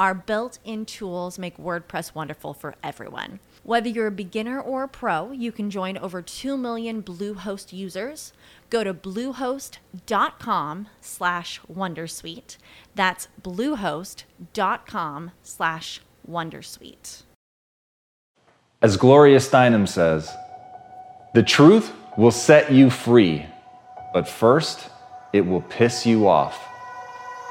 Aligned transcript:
Our 0.00 0.14
built 0.14 0.60
in 0.64 0.86
tools 0.86 1.38
make 1.38 1.58
WordPress 1.58 2.14
wonderful 2.14 2.54
for 2.54 2.74
everyone. 2.82 3.38
Whether 3.64 3.90
you're 3.90 4.06
a 4.06 4.10
beginner 4.10 4.58
or 4.58 4.84
a 4.84 4.88
pro, 4.88 5.30
you 5.30 5.52
can 5.52 5.68
join 5.68 5.98
over 5.98 6.22
2 6.22 6.56
million 6.56 7.02
Bluehost 7.02 7.74
users. 7.74 8.32
Go 8.70 8.82
to 8.82 8.94
bluehost.com 8.94 10.88
slash 11.02 11.60
wondersuite. 11.70 12.56
That's 12.94 13.28
bluehost.com 13.42 15.32
slash 15.42 16.00
wondersuite. 16.26 17.22
As 18.80 18.96
Gloria 18.96 19.38
Steinem 19.38 19.86
says, 19.86 20.34
the 21.34 21.42
truth 21.42 21.92
will 22.16 22.30
set 22.30 22.72
you 22.72 22.88
free, 22.88 23.44
but 24.14 24.26
first, 24.26 24.88
it 25.34 25.42
will 25.42 25.60
piss 25.60 26.06
you 26.06 26.26
off. 26.26 26.58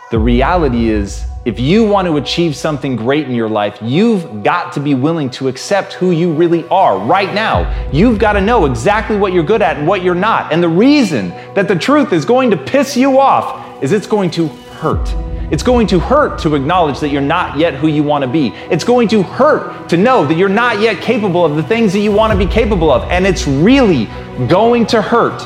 The 0.10 0.18
reality 0.18 0.90
is, 0.90 1.24
if 1.46 1.58
you 1.58 1.86
want 1.86 2.06
to 2.06 2.18
achieve 2.18 2.54
something 2.54 2.98
great 2.98 3.26
in 3.26 3.34
your 3.34 3.48
life, 3.48 3.78
you've 3.82 4.44
got 4.44 4.74
to 4.74 4.82
be 4.82 4.94
willing 4.94 5.30
to 5.30 5.48
accept 5.48 5.94
who 5.94 6.12
you 6.12 6.34
really 6.34 6.68
are 6.68 7.00
right 7.00 7.34
now. 7.34 7.90
You've 7.94 8.20
got 8.20 8.34
to 8.34 8.42
know 8.42 8.66
exactly 8.66 9.16
what 9.18 9.32
you're 9.32 9.44
good 9.44 9.62
at 9.62 9.78
and 9.78 9.88
what 9.88 10.04
you're 10.04 10.16
not. 10.16 10.52
And 10.52 10.62
the 10.62 10.70
reason 10.70 11.30
that 11.54 11.70
the 11.70 11.78
truth 11.78 12.12
is 12.12 12.26
going 12.26 12.52
to 12.52 12.58
piss 12.58 12.98
you 12.98 13.20
off 13.20 13.82
is 13.82 13.94
it's 13.94 14.06
going 14.06 14.32
to 14.32 14.48
hurt. 14.48 15.14
It's 15.50 15.64
going 15.64 15.88
to 15.88 16.00
hurt 16.00 16.40
to 16.40 16.56
acknowledge 16.56 17.00
that 17.00 17.08
you're 17.08 17.22
not 17.22 17.58
yet 17.58 17.74
who 17.74 17.88
you 17.88 18.04
want 18.04 18.24
to 18.24 18.30
be. 18.30 18.50
It's 18.70 18.84
going 18.84 19.08
to 19.08 19.24
hurt 19.24 19.88
to 19.90 19.98
know 19.98 20.26
that 20.26 20.36
you're 20.36 20.50
not 20.50 20.82
yet 20.82 21.02
capable 21.02 21.46
of 21.46 21.56
the 21.56 21.64
things 21.64 21.94
that 21.94 22.00
you 22.00 22.12
want 22.12 22.34
to 22.34 22.38
be 22.38 22.52
capable 22.52 22.92
of. 22.92 23.04
And 23.04 23.26
it's 23.26 23.48
really 23.48 24.06
going 24.48 24.86
to 24.88 25.02
hurt 25.02 25.40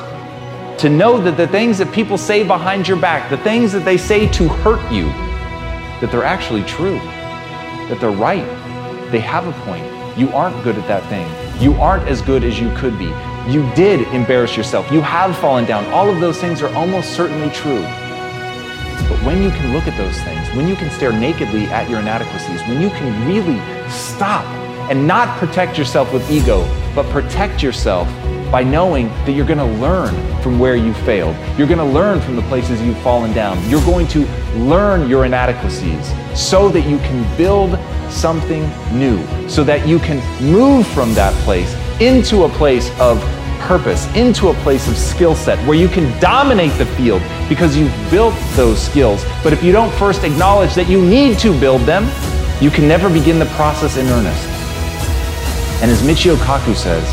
to 0.80 0.90
know 0.90 1.22
that 1.22 1.38
the 1.38 1.48
things 1.48 1.78
that 1.78 1.94
people 1.94 2.18
say 2.18 2.46
behind 2.46 2.88
your 2.88 2.98
back, 2.98 3.30
the 3.30 3.38
things 3.38 3.72
that 3.74 3.86
they 3.86 3.96
say 3.96 4.28
to 4.30 4.48
hurt 4.50 4.92
you, 4.92 5.12
that 6.04 6.12
they're 6.12 6.26
actually 6.26 6.64
true, 6.64 7.00
that 7.88 7.98
they're 8.02 8.12
right. 8.12 8.44
They 9.10 9.22
have 9.22 9.48
a 9.48 9.54
point. 9.64 9.86
You 10.20 10.28
aren't 10.32 10.62
good 10.62 10.76
at 10.76 10.86
that 10.90 11.02
thing. 11.08 11.26
You 11.64 11.76
aren't 11.76 12.10
as 12.10 12.22
good 12.22 12.44
as 12.44 12.60
you 12.60 12.76
could 12.76 13.00
be. 13.00 13.06
You 13.50 13.64
did 13.74 14.06
embarrass 14.14 14.58
yourself. 14.58 14.92
You 14.92 15.00
have 15.00 15.38
fallen 15.38 15.64
down. 15.64 15.86
All 15.94 16.10
of 16.10 16.20
those 16.20 16.42
things 16.42 16.62
are 16.62 16.68
almost 16.76 17.16
certainly 17.16 17.50
true. 17.52 17.84
But 19.08 19.18
when 19.24 19.42
you 19.42 19.50
can 19.52 19.72
look 19.72 19.88
at 19.88 19.98
those 19.98 20.20
things, 20.24 20.46
when 20.58 20.68
you 20.68 20.76
can 20.76 20.92
stare 20.92 21.14
nakedly 21.14 21.68
at 21.68 21.90
your 21.90 22.02
inadequacies, 22.02 22.60
when 22.68 22.82
you 22.82 22.90
can 22.90 23.26
really 23.26 23.58
stop 23.90 24.44
and 24.92 25.08
not 25.08 25.38
protect 25.40 25.78
yourself 25.78 26.12
with 26.12 26.30
ego, 26.30 26.68
but 26.94 27.06
protect 27.12 27.64
yourself 27.64 28.10
by 28.54 28.64
knowing 28.64 29.08
that 29.26 29.32
you're 29.32 29.48
going 29.48 29.58
to 29.58 29.82
learn 29.82 30.14
from 30.44 30.60
where 30.60 30.76
you 30.76 30.94
failed. 30.94 31.36
You're 31.58 31.66
going 31.66 31.80
to 31.80 31.84
learn 31.84 32.22
from 32.22 32.36
the 32.36 32.44
places 32.44 32.80
you've 32.84 33.00
fallen 33.00 33.34
down. 33.34 33.58
You're 33.68 33.84
going 33.84 34.08
to 34.10 34.28
learn 34.56 35.10
your 35.10 35.26
inadequacies 35.26 36.14
so 36.40 36.70
that 36.70 36.88
you 36.88 37.00
can 37.00 37.36
build 37.36 37.80
something 38.12 38.62
new, 38.96 39.18
so 39.50 39.64
that 39.64 39.88
you 39.88 39.98
can 39.98 40.22
move 40.40 40.86
from 40.90 41.16
that 41.16 41.34
place 41.44 41.76
into 42.00 42.44
a 42.44 42.50
place 42.50 42.92
of 43.00 43.20
purpose, 43.62 44.06
into 44.16 44.50
a 44.50 44.54
place 44.62 44.88
of 44.88 44.96
skill 44.98 45.34
set 45.34 45.58
where 45.68 45.78
you 45.78 45.88
can 45.88 46.06
dominate 46.20 46.78
the 46.78 46.86
field 46.86 47.24
because 47.50 47.76
you've 47.76 48.12
built 48.12 48.36
those 48.52 48.80
skills. 48.80 49.26
But 49.42 49.54
if 49.54 49.64
you 49.64 49.72
don't 49.72 49.92
first 49.96 50.24
acknowledge 50.24 50.76
that 50.76 50.88
you 50.88 51.04
need 51.04 51.40
to 51.40 51.60
build 51.60 51.82
them, 51.82 52.04
you 52.62 52.70
can 52.70 52.88
never 52.88 53.10
begin 53.10 53.40
the 53.40 53.48
process 53.58 53.98
in 53.98 54.06
earnest. 54.06 54.48
And 55.82 55.90
as 55.90 56.04
Michio 56.04 56.36
Kaku 56.36 56.76
says, 56.76 57.04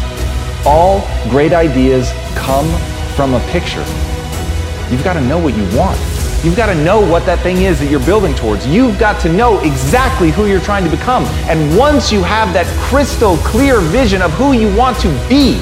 all 0.66 1.00
great 1.28 1.52
ideas 1.52 2.12
come 2.34 2.68
from 3.14 3.34
a 3.34 3.40
picture. 3.48 3.84
You've 4.90 5.04
got 5.04 5.14
to 5.14 5.20
know 5.20 5.38
what 5.38 5.56
you 5.56 5.64
want. 5.76 5.98
You've 6.42 6.56
got 6.56 6.66
to 6.66 6.74
know 6.74 7.00
what 7.00 7.26
that 7.26 7.40
thing 7.40 7.58
is 7.58 7.78
that 7.80 7.90
you're 7.90 8.04
building 8.06 8.34
towards. 8.34 8.66
You've 8.66 8.98
got 8.98 9.20
to 9.20 9.32
know 9.32 9.60
exactly 9.60 10.30
who 10.30 10.46
you're 10.46 10.60
trying 10.60 10.84
to 10.84 10.90
become. 10.90 11.24
And 11.50 11.76
once 11.76 12.10
you 12.10 12.22
have 12.22 12.52
that 12.54 12.66
crystal 12.80 13.36
clear 13.38 13.80
vision 13.80 14.22
of 14.22 14.32
who 14.32 14.52
you 14.52 14.74
want 14.74 14.98
to 15.00 15.08
be, 15.28 15.60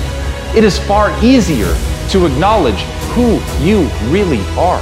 it 0.56 0.62
is 0.62 0.78
far 0.78 1.12
easier 1.22 1.74
to 2.10 2.26
acknowledge 2.26 2.80
who 3.12 3.42
you 3.58 3.90
really 4.08 4.40
are. 4.56 4.80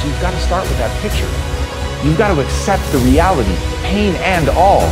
So 0.00 0.08
you've 0.08 0.20
got 0.20 0.32
to 0.32 0.40
start 0.40 0.66
with 0.66 0.78
that 0.78 0.90
picture. 1.02 1.28
You've 2.02 2.18
got 2.18 2.34
to 2.34 2.40
accept 2.40 2.82
the 2.92 2.98
reality, 2.98 3.54
pain 3.84 4.14
and 4.16 4.48
all, 4.48 4.88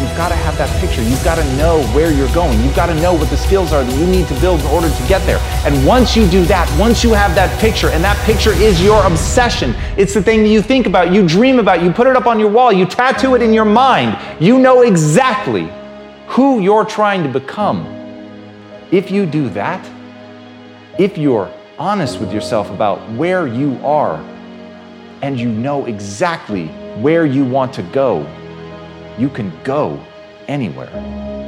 you've 0.00 0.16
got 0.16 0.30
to 0.30 0.34
have 0.34 0.56
that 0.58 0.70
picture. 0.80 1.02
You've 1.02 1.22
got 1.22 1.36
to 1.36 1.44
know 1.56 1.82
where 1.94 2.10
you're 2.10 2.32
going. 2.34 2.58
You've 2.62 2.74
got 2.74 2.86
to 2.86 2.94
know 2.96 3.14
what 3.14 3.28
the 3.30 3.36
skills 3.36 3.72
are 3.72 3.84
that 3.84 3.96
you 3.98 4.06
need 4.06 4.26
to 4.28 4.40
build 4.40 4.60
in 4.60 4.66
order 4.66 4.88
to 4.88 5.08
get 5.08 5.24
there. 5.26 5.38
And 5.64 5.86
once 5.86 6.16
you 6.16 6.28
do 6.28 6.44
that, 6.46 6.68
once 6.78 7.04
you 7.04 7.12
have 7.12 7.34
that 7.34 7.56
picture, 7.60 7.88
and 7.88 8.02
that 8.02 8.16
picture 8.24 8.52
is 8.52 8.82
your 8.82 9.04
obsession, 9.04 9.74
it's 9.96 10.14
the 10.14 10.22
thing 10.22 10.42
that 10.42 10.48
you 10.48 10.62
think 10.62 10.86
about, 10.86 11.12
you 11.12 11.26
dream 11.26 11.58
about, 11.58 11.82
you 11.82 11.92
put 11.92 12.06
it 12.06 12.16
up 12.16 12.26
on 12.26 12.40
your 12.40 12.50
wall, 12.50 12.72
you 12.72 12.86
tattoo 12.86 13.34
it 13.34 13.42
in 13.42 13.52
your 13.52 13.64
mind, 13.64 14.18
you 14.40 14.58
know 14.58 14.82
exactly 14.82 15.70
who 16.26 16.60
you're 16.60 16.84
trying 16.84 17.22
to 17.22 17.28
become. 17.28 17.84
If 18.90 19.10
you 19.10 19.26
do 19.26 19.48
that, 19.50 19.88
if 20.98 21.18
you're 21.18 21.52
honest 21.78 22.20
with 22.20 22.32
yourself 22.32 22.70
about 22.70 22.98
where 23.12 23.46
you 23.46 23.78
are, 23.84 24.16
and 25.22 25.38
you 25.38 25.50
know 25.50 25.84
exactly 25.86 26.68
where 27.02 27.26
you 27.26 27.44
want 27.44 27.72
to 27.74 27.82
go, 27.82 28.26
you 29.20 29.28
can 29.28 29.52
go 29.64 30.02
anywhere. 30.48 31.39